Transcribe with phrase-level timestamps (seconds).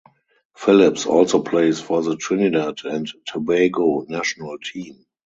[0.55, 5.05] Phillips also plays for the Trinidad and Tobago national team.